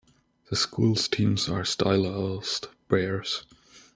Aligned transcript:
The 0.49 0.55
school's 0.55 1.07
teams 1.07 1.47
are 1.47 1.63
stylized 1.63 2.69
Bears. 2.87 3.45